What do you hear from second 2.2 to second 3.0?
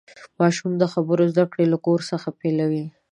پیلوي.